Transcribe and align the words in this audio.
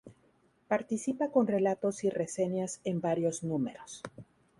Participa 0.67 1.29
con 1.29 1.45
relatos 1.45 2.03
y 2.03 2.09
reseñas 2.09 2.81
en 2.83 3.01
varios 3.01 3.43
números. 3.43 4.01